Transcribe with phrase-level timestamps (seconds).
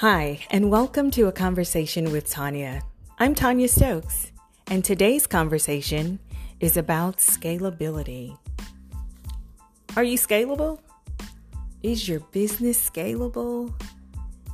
[0.00, 2.84] Hi, and welcome to a conversation with Tanya.
[3.18, 4.30] I'm Tanya Stokes,
[4.68, 6.20] and today's conversation
[6.60, 8.38] is about scalability.
[9.96, 10.78] Are you scalable?
[11.82, 13.74] Is your business scalable?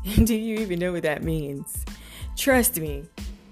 [0.24, 1.84] Do you even know what that means?
[2.38, 3.04] Trust me,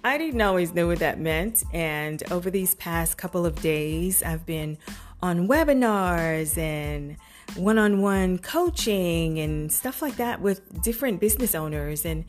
[0.03, 4.47] I didn't always know what that meant, and over these past couple of days, I've
[4.47, 4.79] been
[5.23, 7.19] on webinars and
[7.57, 12.05] one on one coaching and stuff like that with different business owners.
[12.05, 12.25] And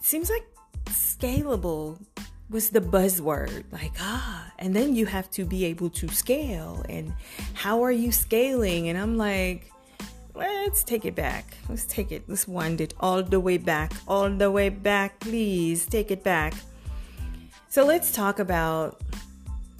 [0.00, 0.46] seems like
[0.86, 1.98] scalable
[2.50, 3.64] was the buzzword.
[3.72, 6.84] Like, ah, and then you have to be able to scale.
[6.88, 7.12] And
[7.54, 8.88] how are you scaling?
[8.88, 9.70] And I'm like,
[10.34, 11.56] let's take it back.
[11.68, 12.22] Let's take it.
[12.28, 13.92] Let's wind it all the way back.
[14.06, 15.86] All the way back, please.
[15.86, 16.54] Take it back.
[17.68, 19.02] So let's talk about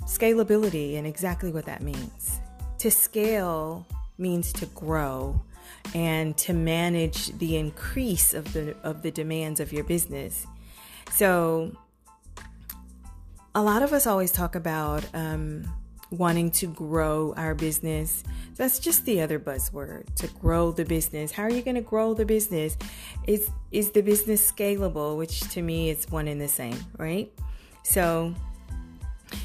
[0.04, 2.40] scalability and exactly what that means.
[2.80, 3.86] To scale
[4.18, 5.40] means to grow
[5.94, 10.46] and to manage the increase of the of the demands of your business.
[11.10, 11.72] So
[13.54, 15.64] a lot of us always talk about um,
[16.10, 18.22] wanting to grow our business.
[18.56, 21.32] That's just the other buzzword to grow the business.
[21.32, 22.76] How are you going to grow the business?
[23.26, 25.16] Is is the business scalable?
[25.16, 27.32] Which to me is one and the same, right?
[27.82, 28.34] So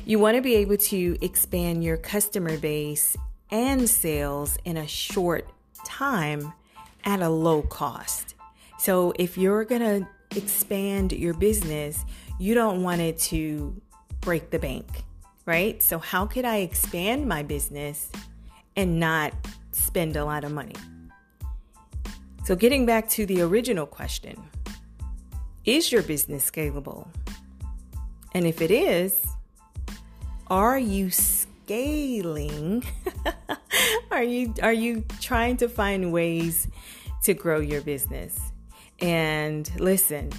[0.05, 3.17] you want to be able to expand your customer base
[3.53, 5.47] and sales in a short
[5.85, 6.51] time
[7.05, 8.33] at a low cost.
[8.79, 12.03] So if you're going to expand your business,
[12.39, 13.79] you don't want it to
[14.21, 14.87] break the bank,
[15.45, 15.81] right?
[15.83, 18.09] So how could I expand my business
[18.75, 19.33] and not
[19.71, 20.75] spend a lot of money?
[22.45, 24.41] So getting back to the original question,
[25.63, 27.07] is your business scalable?
[28.33, 29.23] And if it is,
[30.47, 31.11] are you
[31.65, 32.83] scaling?
[34.11, 36.67] are you are you trying to find ways
[37.23, 38.39] to grow your business?
[38.99, 40.31] And listen,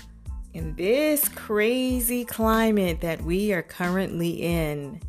[0.53, 5.01] in this crazy climate that we are currently in,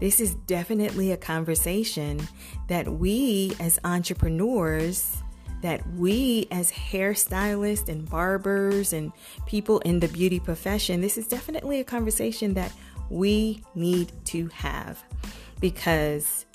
[0.00, 2.26] this is definitely a conversation
[2.68, 5.22] that we as entrepreneurs,
[5.62, 9.12] that we as hairstylists and barbers and
[9.46, 12.72] people in the beauty profession, this is definitely a conversation that
[13.10, 15.02] we need to have
[15.60, 16.46] because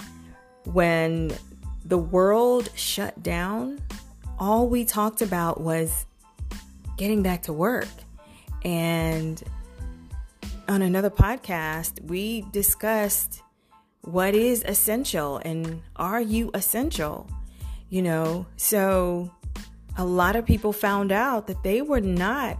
[0.66, 1.32] when
[1.86, 3.82] the world shut down,
[4.40, 6.06] all we talked about was
[6.98, 7.88] getting back to work.
[8.64, 9.42] And
[10.68, 13.42] on another podcast, we discussed
[14.02, 17.30] what is essential and are you essential?
[17.90, 19.32] You know, so
[19.98, 22.58] a lot of people found out that they were not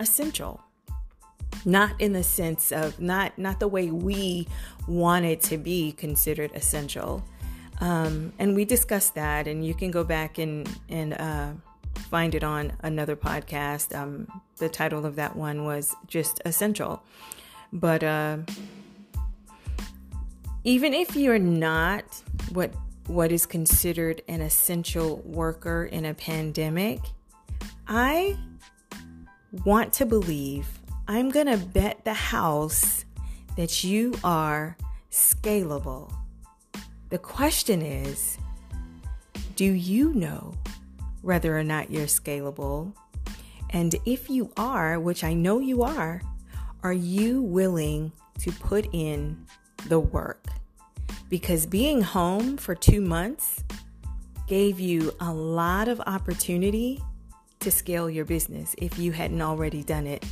[0.00, 0.60] essential
[1.68, 4.48] not in the sense of not not the way we
[4.88, 7.22] want it to be considered essential.
[7.80, 11.52] Um, and we discussed that, and you can go back and and uh,
[12.10, 13.94] find it on another podcast.
[13.94, 14.26] Um,
[14.56, 17.02] the title of that one was just essential,
[17.70, 18.38] but uh,
[20.64, 22.04] even if you're not
[22.52, 22.72] what
[23.06, 27.00] what is considered an essential worker in a pandemic,
[27.86, 28.38] I
[29.64, 30.77] want to believe
[31.10, 33.06] I'm going to bet the house
[33.56, 34.76] that you are
[35.10, 36.12] scalable.
[37.08, 38.36] The question is
[39.56, 40.54] do you know
[41.22, 42.92] whether or not you're scalable?
[43.70, 46.20] And if you are, which I know you are,
[46.82, 49.46] are you willing to put in
[49.86, 50.44] the work?
[51.30, 53.64] Because being home for two months
[54.46, 57.02] gave you a lot of opportunity
[57.60, 60.22] to scale your business if you hadn't already done it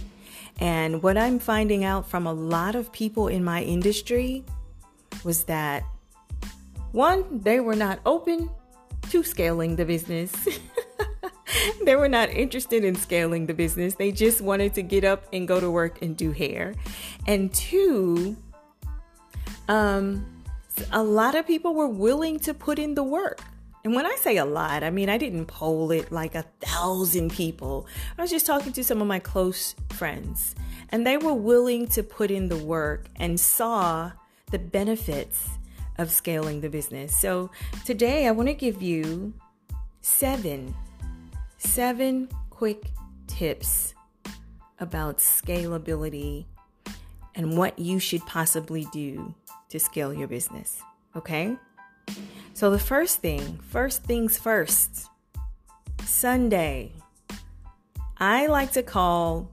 [0.58, 4.44] and what I'm finding out from a lot of people in my industry
[5.24, 5.84] was that
[6.92, 8.50] one, they were not open
[9.10, 10.32] to scaling the business.
[11.84, 13.94] they were not interested in scaling the business.
[13.94, 16.74] They just wanted to get up and go to work and do hair.
[17.26, 18.36] And two,
[19.68, 20.24] um,
[20.90, 23.42] a lot of people were willing to put in the work.
[23.86, 27.30] And when I say a lot, I mean I didn't poll it like a thousand
[27.30, 27.86] people.
[28.18, 30.56] I was just talking to some of my close friends,
[30.88, 34.10] and they were willing to put in the work and saw
[34.50, 35.50] the benefits
[35.98, 37.16] of scaling the business.
[37.16, 37.48] So
[37.84, 39.32] today I want to give you
[40.00, 40.74] seven,
[41.58, 42.90] seven quick
[43.28, 43.94] tips
[44.80, 46.46] about scalability
[47.36, 49.32] and what you should possibly do
[49.68, 50.82] to scale your business.
[51.14, 51.56] Okay?
[52.54, 55.08] So, the first thing, first things first,
[56.04, 56.92] Sunday.
[58.18, 59.50] I like to call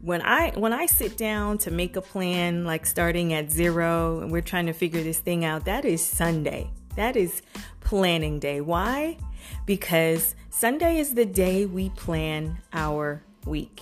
[0.00, 4.30] when I when I sit down to make a plan like starting at 0 and
[4.30, 6.70] we're trying to figure this thing out, that is Sunday.
[6.94, 7.42] That is
[7.80, 8.60] planning day.
[8.60, 9.18] Why?
[9.66, 13.80] Because Sunday is the day we plan our week.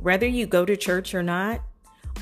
[0.00, 1.60] Whether you go to church or not,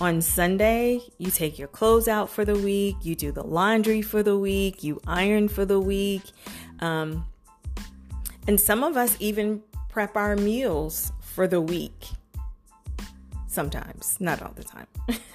[0.01, 4.23] on Sunday, you take your clothes out for the week, you do the laundry for
[4.23, 6.23] the week, you iron for the week.
[6.81, 7.25] Um,
[8.47, 12.07] and some of us even prep our meals for the week.
[13.47, 14.87] Sometimes, not all the time.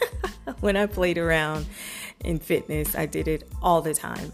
[0.60, 1.66] when I played around
[2.20, 4.34] in fitness, I did it all the time.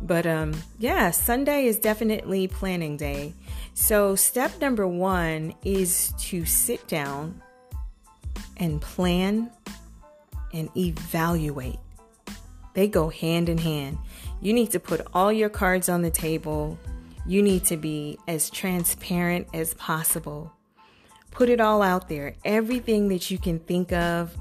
[0.00, 3.34] But um, yeah, Sunday is definitely planning day.
[3.74, 7.42] So, step number one is to sit down
[8.56, 9.50] and plan
[10.52, 11.78] and evaluate.
[12.74, 13.98] They go hand in hand.
[14.40, 16.78] You need to put all your cards on the table.
[17.26, 20.52] You need to be as transparent as possible.
[21.30, 22.34] Put it all out there.
[22.44, 24.36] Everything that you can think of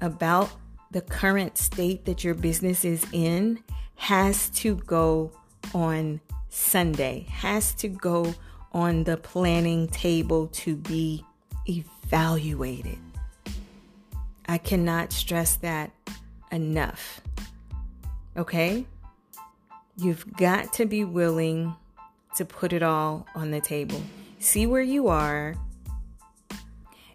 [0.00, 0.50] about
[0.90, 3.62] the current state that your business is in
[3.96, 5.32] has to go
[5.74, 8.34] on Sunday, has to go
[8.72, 11.24] on the planning table to be
[11.66, 12.98] evaluated.
[14.48, 15.90] I cannot stress that
[16.52, 17.20] enough.
[18.36, 18.86] Okay?
[19.96, 21.74] You've got to be willing
[22.36, 24.00] to put it all on the table.
[24.38, 25.54] See where you are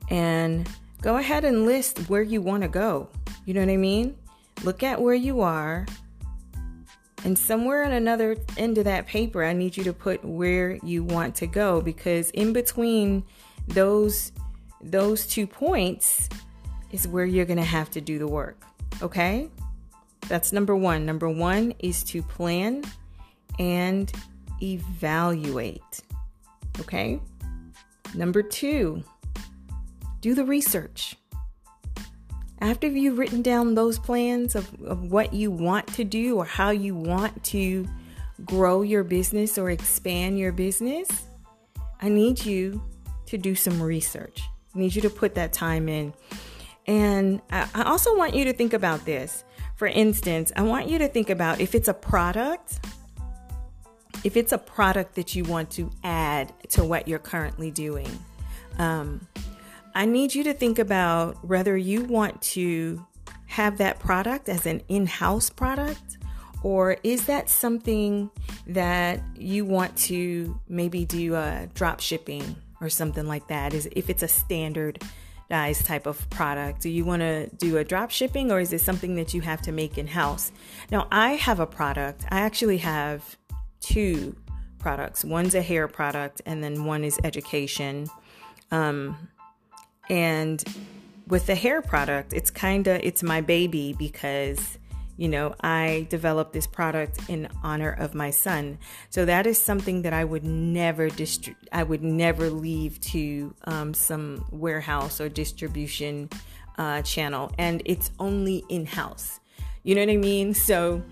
[0.09, 0.67] and
[1.01, 3.07] go ahead and list where you want to go.
[3.45, 4.17] You know what I mean?
[4.63, 5.85] Look at where you are.
[7.23, 11.03] And somewhere on another end of that paper, I need you to put where you
[11.03, 13.23] want to go because in between
[13.67, 14.31] those
[14.83, 16.27] those two points
[16.91, 18.63] is where you're going to have to do the work.
[19.01, 19.49] Okay?
[20.27, 21.05] That's number 1.
[21.05, 22.83] Number 1 is to plan
[23.59, 24.11] and
[24.61, 26.01] evaluate.
[26.79, 27.19] Okay?
[28.13, 29.03] Number 2,
[30.19, 31.15] do the research.
[32.59, 36.69] After you've written down those plans of, of what you want to do or how
[36.69, 37.87] you want to
[38.45, 41.09] grow your business or expand your business,
[42.01, 42.83] I need you
[43.27, 44.41] to do some research.
[44.75, 46.13] I need you to put that time in.
[46.87, 49.43] And I also want you to think about this.
[49.75, 52.79] For instance, I want you to think about if it's a product,
[54.23, 58.09] if it's a product that you want to add to what you're currently doing.
[58.77, 59.27] Um,
[59.93, 63.05] I need you to think about whether you want to
[63.47, 66.17] have that product as an in house product
[66.63, 68.29] or is that something
[68.67, 73.73] that you want to maybe do a drop shipping or something like that?
[73.73, 74.27] Is if it's a
[75.51, 79.15] type of product, do you want to do a drop shipping or is it something
[79.15, 80.51] that you have to make in house?
[80.91, 82.25] Now, I have a product.
[82.31, 83.37] I actually have
[83.81, 84.35] two
[84.79, 85.25] products.
[85.25, 88.07] One's a hair product and then one is education.
[88.71, 89.27] Um,
[90.09, 90.63] and
[91.27, 94.77] with the hair product, it's kind of it's my baby because
[95.21, 98.79] you know, I developed this product in honor of my son.
[99.11, 103.93] So that is something that I would never distri- I would never leave to um,
[103.93, 106.27] some warehouse or distribution
[106.79, 109.39] uh, channel, and it's only in house.
[109.83, 110.55] You know what I mean?
[110.55, 111.03] So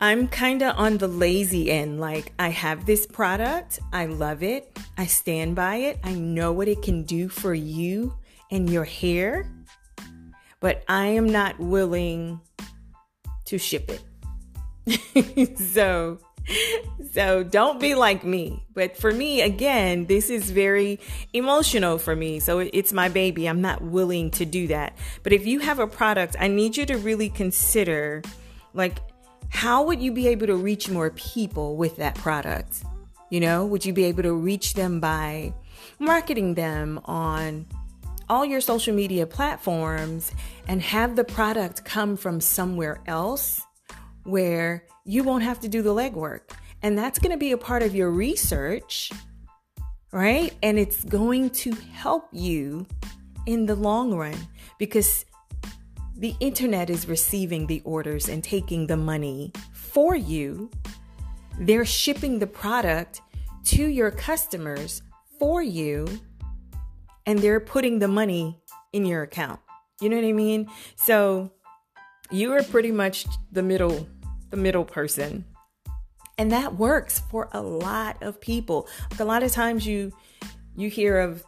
[0.00, 2.00] I'm kind of on the lazy end.
[2.00, 6.66] Like, I have this product, I love it, I stand by it, I know what
[6.66, 8.16] it can do for you
[8.50, 9.48] and your hair,
[10.58, 12.40] but I am not willing
[13.52, 13.90] to ship
[14.86, 15.58] it.
[15.58, 16.18] so,
[17.12, 18.64] so don't be like me.
[18.72, 20.98] But for me, again, this is very
[21.34, 22.40] emotional for me.
[22.40, 23.46] So it's my baby.
[23.46, 24.96] I'm not willing to do that.
[25.22, 28.22] But if you have a product, I need you to really consider
[28.72, 28.98] like,
[29.50, 32.84] how would you be able to reach more people with that product?
[33.28, 35.52] You know, would you be able to reach them by
[35.98, 37.66] marketing them on
[38.32, 40.32] all your social media platforms
[40.66, 43.60] and have the product come from somewhere else
[44.22, 46.52] where you won't have to do the legwork?
[46.82, 49.12] And that's going to be a part of your research,
[50.12, 50.54] right?
[50.62, 52.86] And it's going to help you
[53.44, 54.48] in the long run
[54.78, 55.26] because
[56.16, 60.70] the internet is receiving the orders and taking the money for you.
[61.58, 63.20] They're shipping the product
[63.64, 65.02] to your customers
[65.38, 66.06] for you,
[67.26, 68.60] and they're putting the money
[68.92, 69.60] in your account.
[70.00, 70.68] You know what I mean?
[70.96, 71.52] So
[72.30, 74.08] you are pretty much the middle,
[74.50, 75.44] the middle person.
[76.38, 78.88] And that works for a lot of people.
[79.10, 80.12] Like a lot of times you
[80.74, 81.44] you hear of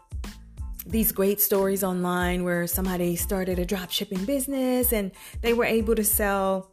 [0.87, 5.95] these great stories online where somebody started a drop shipping business and they were able
[5.95, 6.71] to sell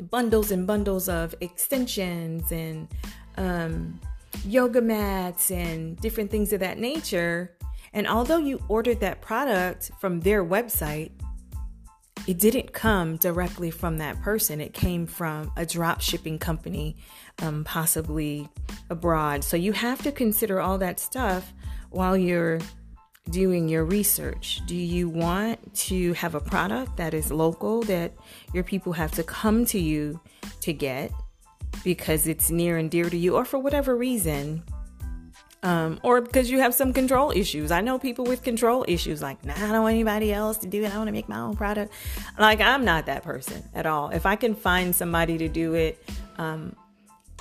[0.00, 2.88] bundles and bundles of extensions and
[3.36, 4.00] um,
[4.46, 7.54] yoga mats and different things of that nature.
[7.92, 11.10] And although you ordered that product from their website,
[12.26, 14.60] it didn't come directly from that person.
[14.60, 16.96] It came from a drop shipping company,
[17.42, 18.48] um, possibly
[18.90, 19.42] abroad.
[19.42, 21.52] So you have to consider all that stuff
[21.90, 22.60] while you're
[23.30, 24.60] doing your research.
[24.66, 28.12] Do you want to have a product that is local that
[28.52, 30.20] your people have to come to you
[30.60, 31.12] to get
[31.84, 34.62] because it's near and dear to you, or for whatever reason?
[35.62, 37.70] Um, or because you have some control issues.
[37.70, 40.84] I know people with control issues, like, nah, I don't want anybody else to do
[40.84, 40.94] it.
[40.94, 41.92] I want to make my own product.
[42.38, 44.08] Like, I'm not that person at all.
[44.08, 46.02] If I can find somebody to do it,
[46.38, 46.74] um,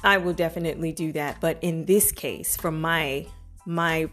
[0.03, 1.39] I will definitely do that.
[1.39, 3.25] But in this case, for my
[3.65, 4.09] my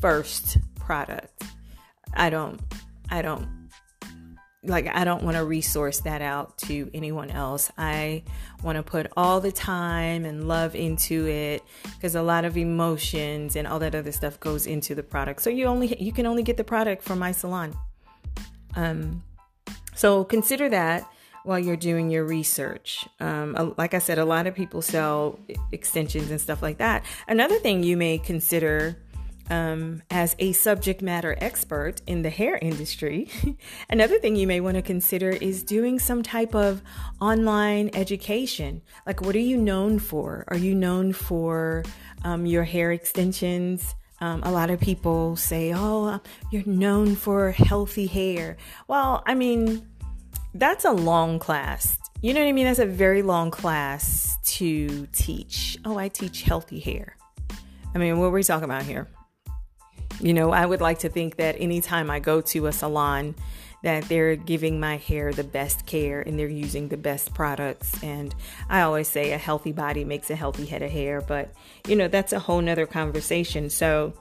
[0.00, 1.42] first product,
[2.14, 2.60] I don't,
[3.10, 3.59] I don't
[4.62, 7.70] like I don't want to resource that out to anyone else.
[7.78, 8.24] I
[8.62, 11.62] want to put all the time and love into it
[11.94, 15.42] because a lot of emotions and all that other stuff goes into the product.
[15.42, 17.74] So you only you can only get the product from my salon.
[18.76, 19.22] Um
[19.94, 21.10] so consider that
[21.44, 23.08] while you're doing your research.
[23.18, 25.38] Um, like I said, a lot of people sell
[25.72, 27.04] extensions and stuff like that.
[27.26, 28.96] Another thing you may consider
[29.50, 33.28] um, as a subject matter expert in the hair industry,
[33.90, 36.82] another thing you may want to consider is doing some type of
[37.20, 38.80] online education.
[39.06, 40.44] Like, what are you known for?
[40.48, 41.84] Are you known for
[42.24, 43.94] um, your hair extensions?
[44.20, 48.56] Um, a lot of people say, oh, you're known for healthy hair.
[48.86, 49.86] Well, I mean,
[50.54, 51.98] that's a long class.
[52.22, 52.66] You know what I mean?
[52.66, 55.78] That's a very long class to teach.
[55.84, 57.16] Oh, I teach healthy hair.
[57.94, 59.08] I mean, what are we talking about here?
[60.20, 63.34] You know, I would like to think that anytime I go to a salon,
[63.82, 68.02] that they're giving my hair the best care and they're using the best products.
[68.02, 68.34] And
[68.68, 71.54] I always say a healthy body makes a healthy head of hair, but
[71.88, 73.70] you know, that's a whole nother conversation.
[73.70, 74.12] So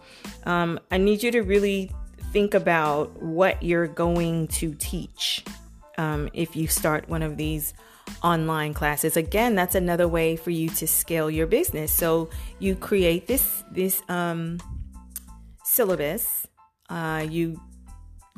[0.45, 1.91] um, I need you to really
[2.31, 5.43] think about what you're going to teach
[5.97, 7.73] um, if you start one of these
[8.23, 12.27] online classes again that's another way for you to scale your business so
[12.57, 14.57] you create this this um
[15.69, 16.47] syllabus.
[16.89, 17.61] Uh, you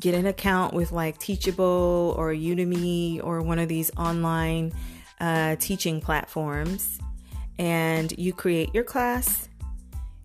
[0.00, 4.72] get an account with like Teachable or Udemy or one of these online
[5.20, 6.98] uh, teaching platforms,
[7.58, 9.48] and you create your class.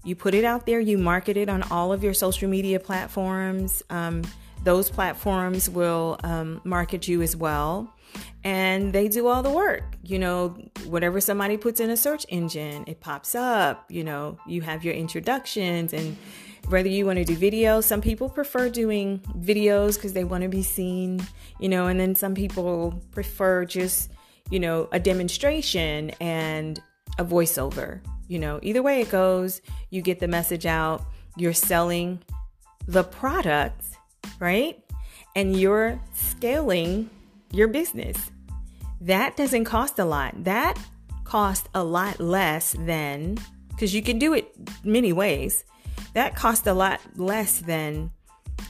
[0.04, 3.84] You put it out there, you market it on all of your social media platforms.
[3.90, 4.24] Um,
[4.64, 7.94] those platforms will um, market you as well
[8.44, 9.84] and they do all the work.
[10.04, 13.86] You know, whatever somebody puts in a search engine, it pops up.
[13.90, 16.18] You know, you have your introductions and
[16.70, 20.50] whether you want to do video some people prefer doing videos because they want to
[20.50, 21.26] be seen
[21.60, 24.12] you know and then some people prefer just
[24.50, 26.82] you know a demonstration and
[27.18, 28.60] a voiceover you know.
[28.62, 31.06] Either way it goes you get the message out
[31.38, 32.20] you're selling
[32.88, 33.84] the product
[34.40, 34.84] right?
[35.36, 37.10] And you're scaling
[37.52, 38.32] your business.
[39.02, 40.44] That doesn't cost a lot.
[40.44, 40.78] That
[41.24, 43.38] costs a lot less than
[43.70, 45.64] because you can do it many ways
[46.14, 48.12] that costs a lot less than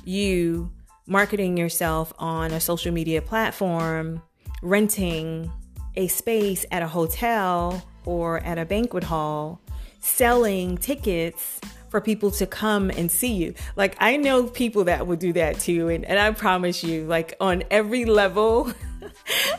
[0.03, 0.71] you
[1.07, 4.21] marketing yourself on a social media platform,
[4.61, 5.51] renting
[5.95, 9.61] a space at a hotel or at a banquet hall,
[9.99, 13.53] selling tickets for people to come and see you.
[13.75, 15.89] Like, I know people that would do that too.
[15.89, 18.71] And, and I promise you, like, on every level,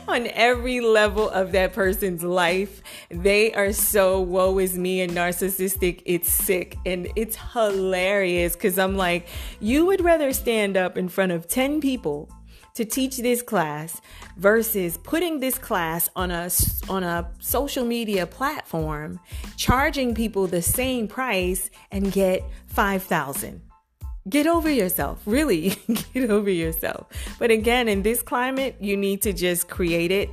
[0.09, 2.81] on every level of that person's life.
[3.09, 6.01] They are so woe is me and narcissistic.
[6.05, 9.27] It's sick and it's hilarious because I'm like,
[9.59, 12.29] you would rather stand up in front of 10 people
[12.73, 13.99] to teach this class
[14.37, 16.49] versus putting this class on a
[16.87, 19.19] on a social media platform
[19.57, 23.68] charging people the same price and get 5000
[24.29, 25.21] get over yourself.
[25.25, 25.75] Really,
[26.13, 27.07] get over yourself.
[27.37, 30.29] But again, in this climate, you need to just create it,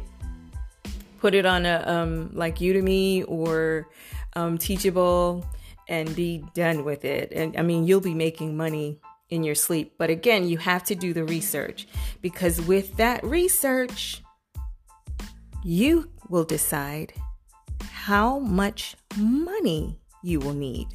[1.21, 3.89] put it on a um, like Udemy or
[4.35, 5.45] um, Teachable,
[5.89, 7.33] and be done with it.
[7.33, 9.95] And I mean, you'll be making money in your sleep.
[9.99, 11.87] But again, you have to do the research
[12.23, 14.23] because with that research,
[15.65, 17.13] you will decide
[17.83, 20.89] how much money you will need.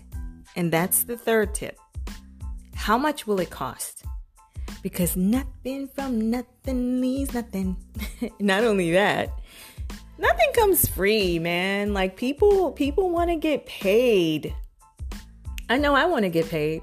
[0.55, 1.77] And that's the third tip.
[2.81, 4.05] How much will it cost?
[4.81, 7.77] Because nothing from nothing leaves nothing.
[8.39, 9.29] Not only that,
[10.17, 11.93] nothing comes free, man.
[11.93, 14.55] Like people people want to get paid.
[15.69, 16.81] I know I want to get paid.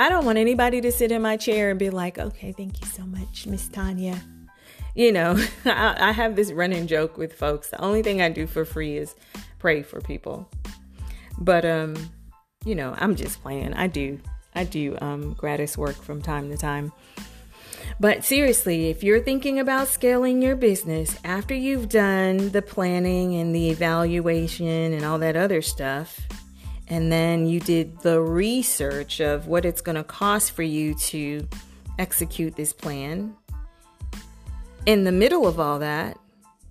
[0.00, 2.88] I don't want anybody to sit in my chair and be like, "Okay, thank you
[2.88, 4.20] so much, Miss Tanya."
[4.96, 7.70] You know, I, I have this running joke with folks.
[7.70, 9.14] The only thing I do for free is
[9.60, 10.50] pray for people.
[11.38, 11.94] But um,
[12.64, 13.74] you know, I'm just playing.
[13.74, 14.18] I do
[14.60, 16.92] I do um, gratis work from time to time.
[17.98, 23.54] But seriously, if you're thinking about scaling your business after you've done the planning and
[23.54, 26.20] the evaluation and all that other stuff,
[26.88, 31.48] and then you did the research of what it's going to cost for you to
[31.98, 33.34] execute this plan,
[34.84, 36.18] in the middle of all that,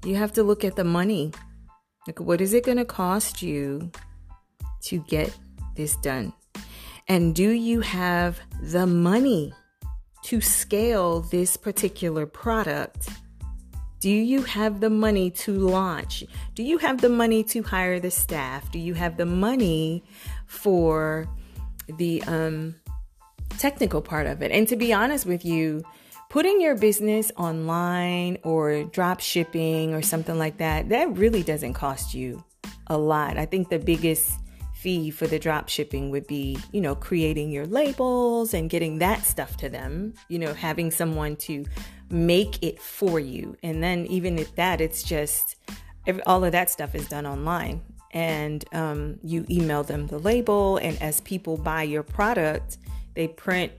[0.05, 1.31] you have to look at the money.
[2.05, 3.91] Like, what is it going to cost you
[4.84, 5.36] to get
[5.75, 6.34] this done?
[7.09, 9.51] And do you have the money
[10.25, 13.09] to scale this particular product?
[13.99, 16.23] Do you have the money to launch?
[16.53, 18.71] Do you have the money to hire the staff?
[18.71, 20.03] Do you have the money
[20.45, 21.27] for
[21.97, 22.75] the um,
[23.57, 24.51] technical part of it?
[24.51, 25.83] And to be honest with you,
[26.29, 32.13] putting your business online or drop shipping or something like that, that really doesn't cost
[32.13, 32.43] you
[32.85, 33.37] a lot.
[33.37, 34.31] I think the biggest
[34.79, 39.25] fee for the drop shipping would be, you know, creating your labels and getting that
[39.25, 41.65] stuff to them, you know, having someone to
[42.09, 43.57] make it for you.
[43.62, 45.57] And then even at that, it's just
[46.25, 47.81] all of that stuff is done online.
[48.12, 52.77] And um, you email them the label, and as people buy your product,
[53.13, 53.71] they print,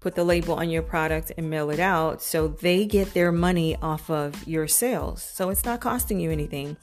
[0.00, 2.22] put the label on your product, and mail it out.
[2.22, 5.22] So they get their money off of your sales.
[5.22, 6.78] So it's not costing you anything.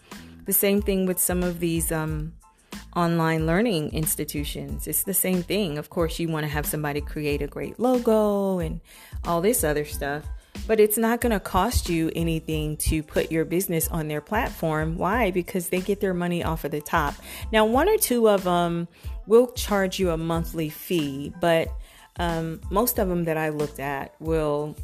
[0.45, 2.33] The same thing with some of these um,
[2.95, 4.87] online learning institutions.
[4.87, 5.77] It's the same thing.
[5.77, 8.81] Of course, you want to have somebody create a great logo and
[9.25, 10.23] all this other stuff,
[10.65, 14.97] but it's not going to cost you anything to put your business on their platform.
[14.97, 15.31] Why?
[15.31, 17.15] Because they get their money off of the top.
[17.51, 18.87] Now, one or two of them
[19.25, 21.69] will charge you a monthly fee, but
[22.17, 24.75] um, most of them that I looked at will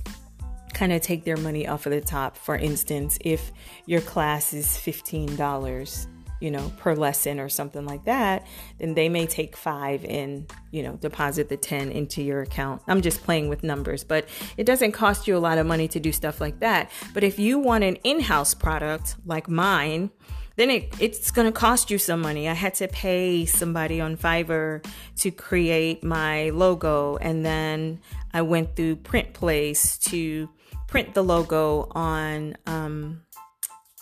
[0.74, 2.38] kind of take their money off of the top.
[2.38, 3.52] For instance, if
[3.86, 6.08] your class is $15
[6.44, 8.46] you know, per lesson or something like that,
[8.78, 12.82] then they may take five and, you know, deposit the 10 into your account.
[12.86, 16.02] I'm just playing with numbers, but it doesn't cost you a lot of money to
[16.02, 16.92] do stuff like that.
[17.14, 20.12] But if you want an in house product like mine,
[20.58, 22.50] then it, it's going to cost you some money.
[22.50, 24.86] I had to pay somebody on Fiverr
[25.20, 28.02] to create my logo, and then
[28.34, 30.50] I went through Print Place to
[30.88, 33.24] print the logo on um,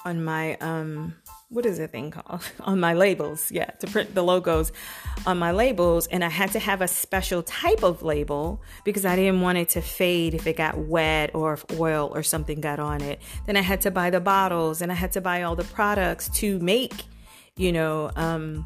[0.03, 1.15] on my um,
[1.51, 2.41] what is the thing called?
[2.61, 4.71] On my labels yeah to print the logos
[5.25, 6.07] on my labels.
[6.07, 9.69] And i had to have a special type of label because i didn't want it
[9.69, 13.21] to fade if it got wet or if oil or something got on it.
[13.45, 16.29] Then i had to buy the bottles and i had to buy all the products
[16.39, 16.93] to make
[17.57, 18.65] you know um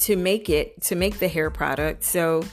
[0.00, 2.04] to make it to make the hair product.
[2.04, 2.44] So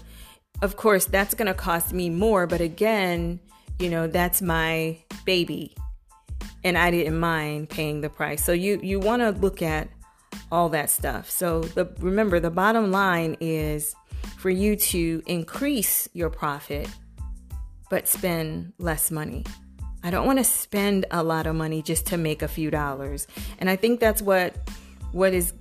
[0.61, 2.47] of course that's going to cost me more.
[2.47, 3.41] But again
[3.77, 5.75] you know that's my baby
[6.67, 8.43] and I didn't mind paying the price.
[8.43, 9.88] So you you want to look at
[10.51, 11.30] all that stuff.
[11.32, 13.95] So the remember the bottom line is
[14.38, 16.89] for you to increase your profit
[17.89, 19.45] but spend less money.
[20.03, 23.27] I don't want to spend a lot of money just to make a few dollars.
[23.60, 24.56] And I think that's what
[25.13, 25.53] what is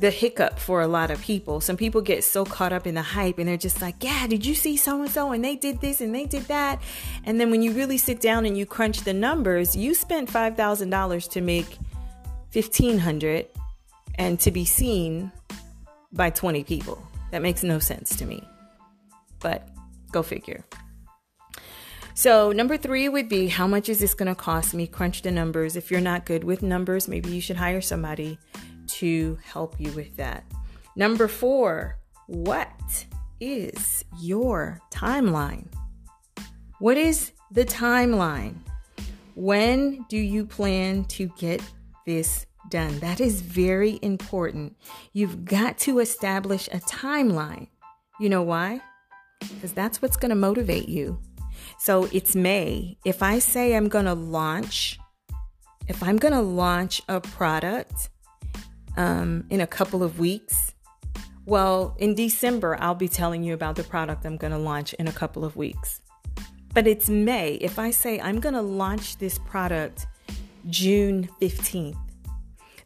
[0.00, 1.60] the hiccup for a lot of people.
[1.60, 4.44] Some people get so caught up in the hype and they're just like, yeah, did
[4.44, 6.82] you see so and so and they did this and they did that?
[7.24, 11.30] And then when you really sit down and you crunch the numbers, you spent $5,000
[11.30, 11.78] to make
[12.52, 13.46] 1500
[14.16, 15.32] and to be seen
[16.12, 17.02] by 20 people.
[17.30, 18.46] That makes no sense to me.
[19.40, 19.68] But
[20.12, 20.64] go figure.
[22.16, 24.86] So, number three would be how much is this going to cost me?
[24.86, 25.74] Crunch the numbers.
[25.74, 28.38] If you're not good with numbers, maybe you should hire somebody
[28.88, 30.44] to help you with that.
[30.96, 33.06] Number four, what
[33.40, 35.66] is your timeline?
[36.78, 38.56] What is the timeline?
[39.34, 41.60] When do you plan to get
[42.06, 42.98] this done?
[43.00, 44.76] That is very important.
[45.12, 47.68] You've got to establish a timeline.
[48.20, 48.80] You know why?
[49.40, 51.18] Because that's what's going to motivate you.
[51.78, 52.96] So it's May.
[53.04, 54.98] If I say I'm going to launch,
[55.88, 58.10] if I'm going to launch a product
[58.96, 60.72] um, in a couple of weeks.
[61.46, 65.08] Well, in December, I'll be telling you about the product I'm going to launch in
[65.08, 66.00] a couple of weeks.
[66.72, 67.54] But it's May.
[67.54, 70.06] If I say I'm going to launch this product
[70.68, 71.96] June 15th,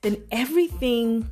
[0.02, 1.28] then everything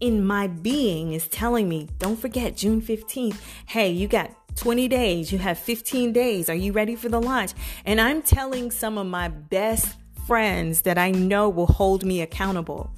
[0.00, 3.40] in my being is telling me, don't forget June 15th.
[3.66, 6.48] Hey, you got 20 days, you have 15 days.
[6.48, 7.52] Are you ready for the launch?
[7.84, 9.96] And I'm telling some of my best
[10.26, 12.90] friends that I know will hold me accountable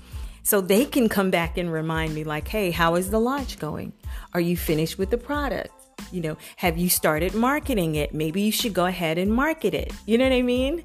[0.46, 3.92] so they can come back and remind me, like, hey, how is the launch going?
[4.32, 5.72] Are you finished with the product?
[6.12, 8.14] You know, have you started marketing it?
[8.14, 9.92] Maybe you should go ahead and market it.
[10.06, 10.84] You know what I mean?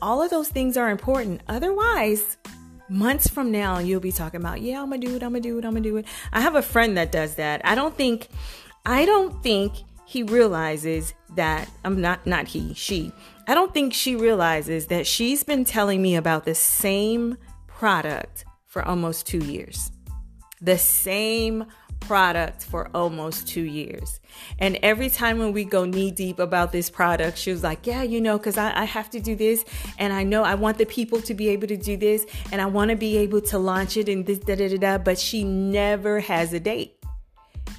[0.00, 1.40] All of those things are important.
[1.48, 2.36] Otherwise,
[2.88, 5.58] months from now, you'll be talking about, yeah, I'm gonna do it, I'm gonna do
[5.58, 6.06] it, I'm gonna do it.
[6.32, 7.62] I have a friend that does that.
[7.64, 8.28] I don't think,
[8.86, 9.72] I don't think
[10.06, 13.10] he realizes that I'm not, not he, she.
[13.48, 18.86] I don't think she realizes that she's been telling me about the same product for
[18.86, 19.90] almost two years.
[20.60, 21.66] The same
[21.98, 24.20] product for almost two years.
[24.58, 28.02] And every time when we go knee deep about this product, she was like, Yeah,
[28.02, 29.64] you know, because I, I, have to do this.
[29.98, 32.24] And I know I want the people to be able to do this.
[32.52, 34.98] And I want to be able to launch it and this, da da da da.
[34.98, 36.96] But she never has a date.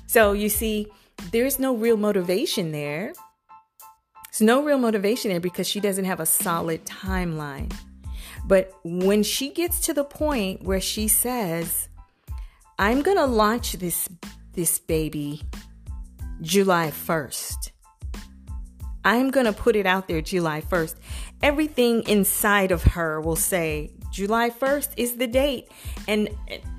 [0.07, 0.87] So you see,
[1.31, 3.13] there's no real motivation there.
[4.31, 7.73] There's no real motivation there because she doesn't have a solid timeline.
[8.45, 11.89] But when she gets to the point where she says,
[12.79, 14.09] I'm going to launch this
[14.53, 15.41] this baby
[16.41, 17.71] July 1st.
[19.03, 20.95] I'm going to put it out there July 1st.
[21.41, 25.69] Everything inside of her will say July 1st is the date.
[26.07, 26.29] And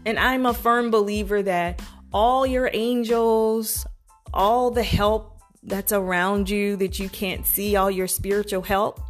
[0.05, 1.81] and I'm a firm believer that
[2.13, 3.87] all your angels,
[4.35, 9.01] all the help that's around you that you can't see, all your spiritual help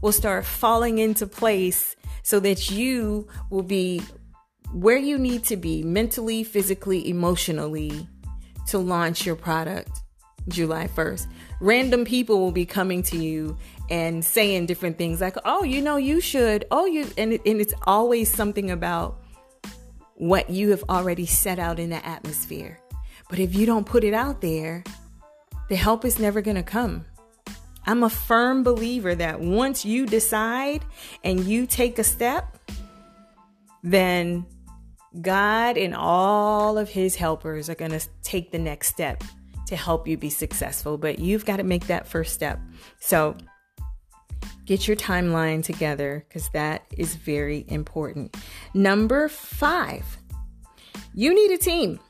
[0.00, 1.96] will start falling into place
[2.28, 4.02] so that you will be
[4.74, 8.06] where you need to be mentally, physically, emotionally
[8.66, 10.02] to launch your product
[10.46, 11.26] July 1st.
[11.62, 13.56] Random people will be coming to you
[13.88, 17.72] and saying different things like, "Oh, you know, you should." Oh, you and and it's
[17.86, 19.22] always something about
[20.16, 22.78] what you have already set out in the atmosphere.
[23.30, 24.84] But if you don't put it out there,
[25.70, 27.06] the help is never going to come.
[27.88, 30.84] I'm a firm believer that once you decide
[31.24, 32.58] and you take a step,
[33.82, 34.44] then
[35.22, 39.24] God and all of his helpers are going to take the next step
[39.68, 40.98] to help you be successful.
[40.98, 42.60] But you've got to make that first step.
[43.00, 43.38] So
[44.66, 48.36] get your timeline together because that is very important.
[48.74, 50.04] Number five,
[51.14, 52.00] you need a team.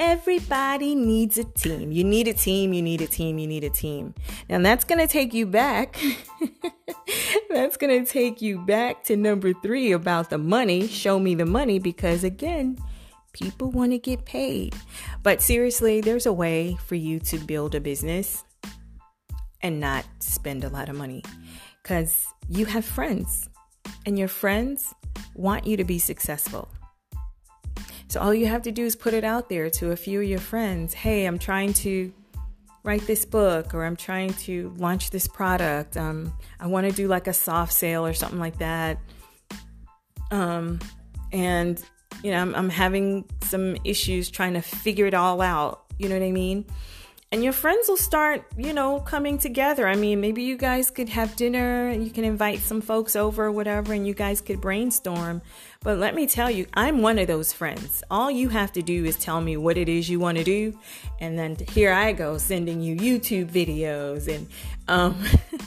[0.00, 1.92] Everybody needs a team.
[1.92, 4.14] You need a team, you need a team, you need a team.
[4.48, 6.02] Now that's going to take you back.
[7.50, 10.88] that's going to take you back to number three about the money.
[10.88, 12.78] Show me the money because, again,
[13.34, 14.74] people want to get paid.
[15.22, 18.42] But seriously, there's a way for you to build a business
[19.60, 21.22] and not spend a lot of money
[21.82, 23.50] because you have friends
[24.06, 24.94] and your friends
[25.34, 26.70] want you to be successful.
[28.10, 30.26] So all you have to do is put it out there to a few of
[30.26, 30.94] your friends.
[30.94, 32.12] Hey, I'm trying to
[32.82, 35.96] write this book or I'm trying to launch this product.
[35.96, 38.98] Um, I want to do like a soft sale or something like that.
[40.32, 40.80] Um,
[41.30, 41.80] and
[42.24, 45.84] you know, I'm, I'm having some issues trying to figure it all out.
[45.96, 46.64] You know what I mean?
[47.32, 49.86] And your friends will start, you know, coming together.
[49.86, 53.52] I mean, maybe you guys could have dinner you can invite some folks over or
[53.52, 55.40] whatever and you guys could brainstorm.
[55.82, 58.02] But let me tell you, I'm one of those friends.
[58.10, 60.76] All you have to do is tell me what it is you want to do.
[61.20, 64.48] And then here I go sending you YouTube videos and
[64.88, 65.16] um,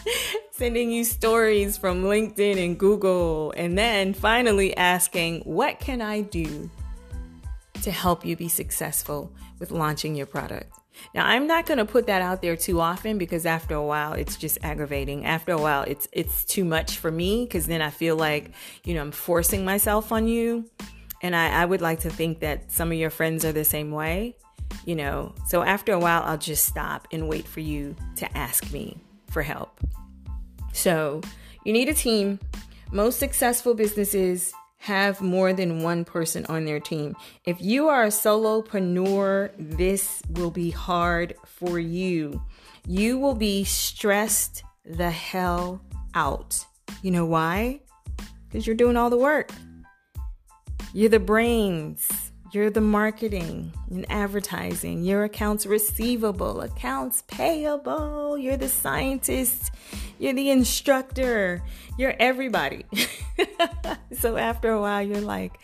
[0.52, 3.54] sending you stories from LinkedIn and Google.
[3.56, 6.70] And then finally asking, what can I do
[7.84, 10.74] to help you be successful with launching your product?
[11.14, 14.14] Now, I'm not going to put that out there too often because after a while
[14.14, 15.26] it's just aggravating.
[15.26, 18.52] After a while it's it's too much for me because then I feel like,
[18.84, 20.70] you know, I'm forcing myself on you.
[21.22, 23.92] And I, I would like to think that some of your friends are the same
[23.92, 24.36] way,
[24.86, 25.34] you know.
[25.48, 28.98] So after a while I'll just stop and wait for you to ask me
[29.30, 29.80] for help.
[30.74, 31.22] So,
[31.64, 32.40] you need a team.
[32.92, 37.16] Most successful businesses have more than one person on their team.
[37.46, 42.44] If you are a solopreneur, this will be hard for you.
[42.86, 45.82] You will be stressed the hell
[46.16, 46.66] out.
[47.02, 47.80] You know why?
[48.46, 49.52] Because you're doing all the work.
[50.94, 52.33] You're the brains.
[52.54, 55.04] You're the marketing and advertising.
[55.04, 58.38] Your accounts receivable, accounts payable.
[58.38, 59.72] You're the scientist.
[60.20, 61.64] You're the instructor.
[61.98, 62.86] You're everybody.
[64.20, 65.58] so after a while, you're like,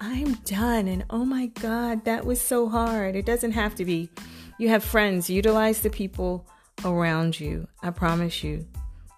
[0.00, 0.88] I'm done.
[0.88, 3.14] And oh my God, that was so hard.
[3.14, 4.10] It doesn't have to be.
[4.58, 5.30] You have friends.
[5.30, 6.48] Utilize the people
[6.84, 7.68] around you.
[7.80, 8.66] I promise you,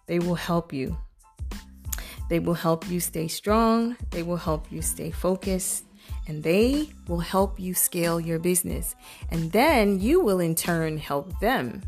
[0.04, 0.98] they will help you.
[2.28, 3.96] They will help you stay strong.
[4.10, 5.85] They will help you stay focused
[6.26, 8.94] and they will help you scale your business.
[9.30, 11.82] And then you will in turn help them.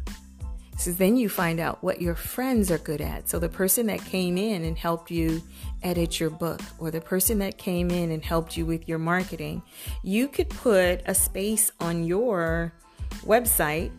[0.78, 3.28] So then you find out what your friends are good at.
[3.28, 5.42] So the person that came in and helped you
[5.82, 9.62] edit your book, or the person that came in and helped you with your marketing,
[10.04, 12.72] you could put a space on your
[13.24, 13.90] website.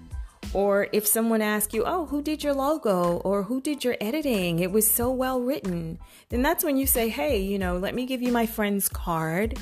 [0.54, 3.18] Or if someone asks you, Oh, who did your logo?
[3.26, 4.60] Or who did your editing?
[4.60, 6.00] It was so well written.
[6.30, 9.60] Then that's when you say, Hey, you know, let me give you my friend's card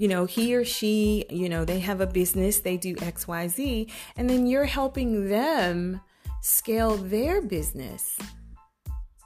[0.00, 4.30] you know, he or she, you know, they have a business, they do XYZ, and
[4.30, 6.00] then you're helping them
[6.40, 8.16] scale their business.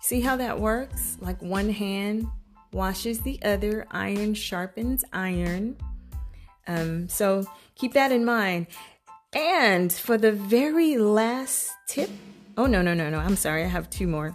[0.00, 1.16] See how that works?
[1.20, 2.26] Like one hand
[2.72, 5.76] washes the other, iron sharpens iron.
[6.66, 8.66] Um, so keep that in mind.
[9.32, 12.10] And for the very last tip,
[12.56, 14.34] oh, no, no, no, no, I'm sorry, I have two more.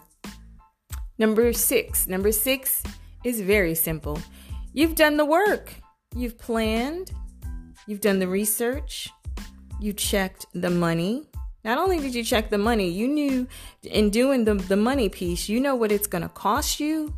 [1.17, 2.07] Number six.
[2.07, 2.81] Number six
[3.25, 4.21] is very simple.
[4.71, 5.73] You've done the work,
[6.15, 7.11] you've planned,
[7.87, 9.09] you've done the research,
[9.79, 11.27] you checked the money.
[11.63, 13.47] Not only did you check the money, you knew
[13.83, 17.13] in doing the, the money piece, you know what it's going to cost you,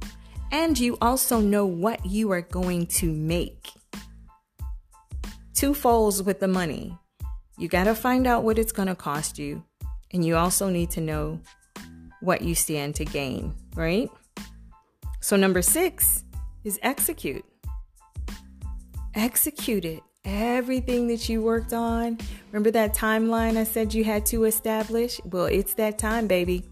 [0.52, 3.70] and you also know what you are going to make.
[5.54, 6.98] Two folds with the money.
[7.58, 9.64] You got to find out what it's going to cost you,
[10.12, 11.40] and you also need to know
[12.22, 14.10] what you stand to gain, right?
[15.20, 16.24] So, number six
[16.64, 17.46] is execute.
[19.16, 20.04] Execute it.
[20.24, 22.18] Everything that you worked on.
[22.52, 25.20] Remember that timeline I said you had to establish?
[25.26, 26.64] Well, it's that time, baby.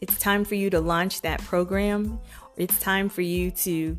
[0.00, 2.18] It's time for you to launch that program.
[2.56, 3.96] It's time for you to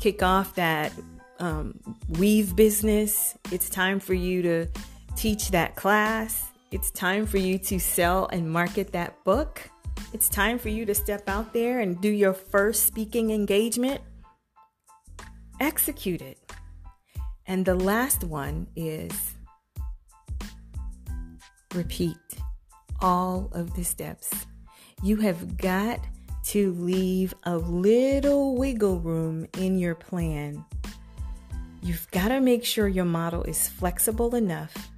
[0.00, 0.92] kick off that
[1.38, 1.78] um,
[2.18, 3.36] weave business.
[3.50, 4.66] It's time for you to
[5.16, 6.50] teach that class.
[6.70, 9.70] It's time for you to sell and market that book.
[10.12, 14.00] It's time for you to step out there and do your first speaking engagement.
[15.60, 16.38] Execute it.
[17.46, 19.12] And the last one is
[21.74, 22.16] repeat
[23.00, 24.30] all of the steps.
[25.02, 26.00] You have got
[26.44, 30.64] to leave a little wiggle room in your plan.
[31.82, 34.90] You've got to make sure your model is flexible enough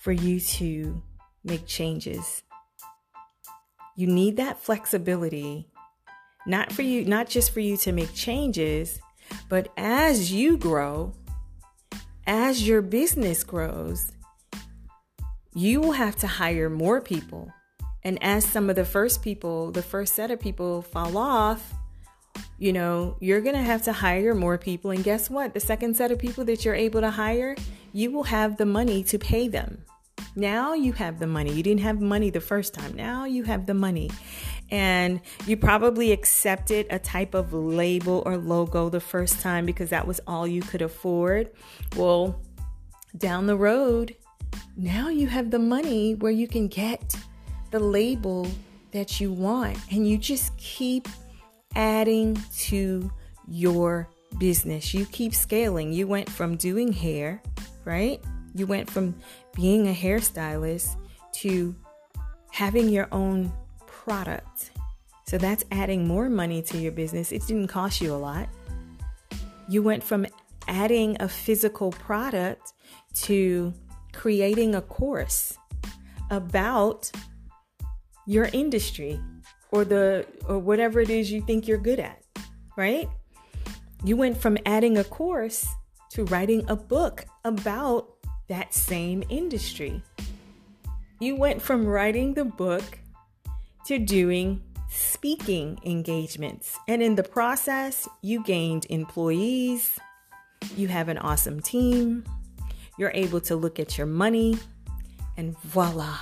[0.00, 1.02] for you to
[1.44, 2.42] make changes.
[3.96, 5.68] You need that flexibility,
[6.46, 8.98] not for you, not just for you to make changes,
[9.48, 11.12] but as you grow,
[12.26, 14.12] as your business grows,
[15.54, 17.52] you will have to hire more people.
[18.02, 21.72] And as some of the first people, the first set of people fall off,
[22.58, 24.90] you know, you're going to have to hire more people.
[24.90, 25.54] And guess what?
[25.54, 27.56] The second set of people that you're able to hire,
[27.92, 29.84] you will have the money to pay them.
[30.36, 31.52] Now you have the money.
[31.52, 32.94] You didn't have money the first time.
[32.94, 34.10] Now you have the money.
[34.74, 40.04] And you probably accepted a type of label or logo the first time because that
[40.04, 41.50] was all you could afford.
[41.94, 42.42] Well,
[43.16, 44.16] down the road,
[44.76, 47.14] now you have the money where you can get
[47.70, 48.48] the label
[48.90, 49.78] that you want.
[49.92, 51.06] And you just keep
[51.76, 53.12] adding to
[53.46, 54.08] your
[54.38, 54.92] business.
[54.92, 55.92] You keep scaling.
[55.92, 57.40] You went from doing hair,
[57.84, 58.20] right?
[58.56, 59.14] You went from
[59.54, 60.96] being a hairstylist
[61.34, 61.76] to
[62.50, 63.52] having your own
[64.04, 64.70] product.
[65.26, 67.32] So that's adding more money to your business.
[67.32, 68.48] It didn't cost you a lot.
[69.66, 70.26] You went from
[70.68, 72.74] adding a physical product
[73.14, 73.72] to
[74.12, 75.56] creating a course
[76.30, 77.10] about
[78.26, 79.18] your industry
[79.70, 82.22] or the or whatever it is you think you're good at,
[82.76, 83.08] right?
[84.04, 85.66] You went from adding a course
[86.10, 88.08] to writing a book about
[88.48, 90.02] that same industry.
[91.20, 92.98] You went from writing the book
[93.86, 96.78] to doing speaking engagements.
[96.88, 99.98] And in the process, you gained employees,
[100.76, 102.24] you have an awesome team,
[102.98, 104.56] you're able to look at your money,
[105.36, 106.18] and voila.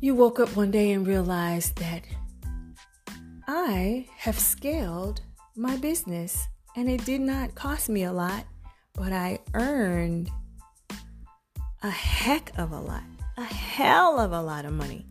[0.00, 2.02] You woke up one day and realized that
[3.46, 5.20] I have scaled
[5.54, 8.44] my business and it did not cost me a lot
[8.96, 10.30] but I earned
[11.82, 13.02] a heck of a lot,
[13.36, 15.06] a hell of a lot of money.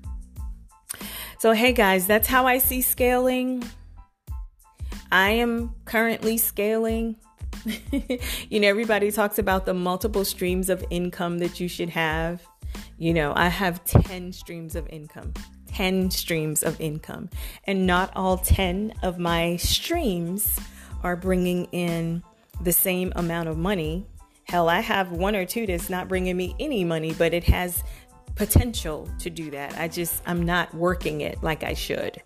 [1.38, 3.63] So, hey guys, that's how I see scaling.
[5.12, 7.17] I am currently scaling.
[8.50, 12.41] you know, everybody talks about the multiple streams of income that you should have.
[12.98, 15.34] You know, I have 10 streams of income.
[15.67, 17.30] 10 streams of income.
[17.65, 20.58] And not all 10 of my streams
[21.04, 22.24] are bringing in
[22.62, 24.08] the same amount of money.
[24.45, 27.84] Hell, I have one or two that's not bringing me any money, but it has
[28.36, 29.78] potential to do that.
[29.78, 32.21] I just, I'm not working it like I should.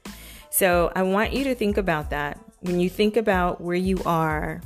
[0.50, 2.39] So I want you to think about that.
[2.62, 4.62] When you think about where you are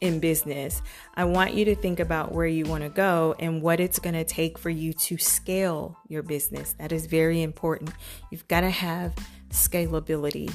[0.00, 0.82] in business,
[1.14, 4.14] I want you to think about where you want to go and what it's going
[4.14, 6.74] to take for you to scale your business.
[6.78, 7.90] That is very important.
[8.30, 9.14] You've got to have
[9.50, 10.52] scalability.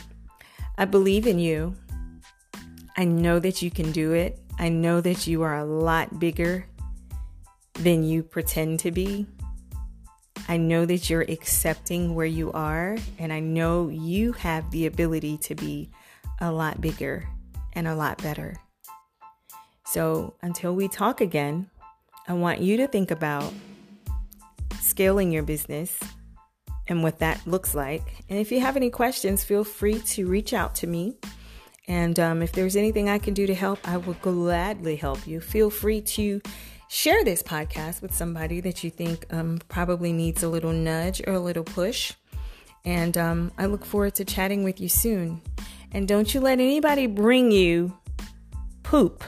[0.78, 1.76] I believe in you.
[2.98, 4.40] I know that you can do it.
[4.58, 6.66] I know that you are a lot bigger
[7.74, 9.28] than you pretend to be.
[10.52, 15.38] I know that you're accepting where you are, and I know you have the ability
[15.44, 15.90] to be
[16.42, 17.26] a lot bigger
[17.72, 18.58] and a lot better.
[19.86, 21.70] So, until we talk again,
[22.28, 23.54] I want you to think about
[24.82, 25.98] scaling your business
[26.90, 28.04] and what that looks like.
[28.28, 31.16] And if you have any questions, feel free to reach out to me.
[31.88, 35.40] And um, if there's anything I can do to help, I will gladly help you.
[35.40, 36.42] Feel free to
[36.92, 41.32] share this podcast with somebody that you think um, probably needs a little nudge or
[41.32, 42.14] a little push.
[42.84, 45.42] And um, I look forward to chatting with you soon.
[45.94, 47.98] And don't you let anybody bring you
[48.84, 49.24] poop.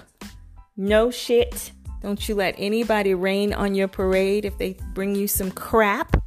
[0.76, 1.72] No shit.
[2.02, 6.22] Don't you let anybody rain on your parade if they bring you some crap.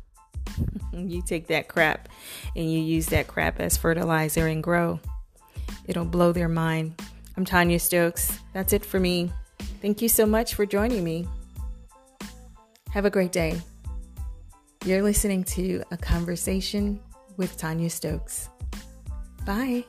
[0.94, 2.08] you take that crap
[2.56, 5.00] and you use that crap as fertilizer and grow.
[5.86, 7.02] It'll blow their mind.
[7.36, 8.38] I'm Tanya Stokes.
[8.54, 9.30] That's it for me.
[9.80, 11.26] Thank you so much for joining me.
[12.90, 13.60] Have a great day.
[14.84, 17.00] You're listening to a conversation
[17.36, 18.48] with Tanya Stokes.
[19.44, 19.84] Bye.